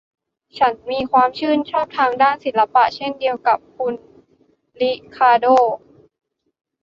[0.57, 3.93] ฉันมีความชื่นชอบทางด้านศิลปะเช่นเดียวกับคุณ
[4.81, 5.57] ริคาร์โด้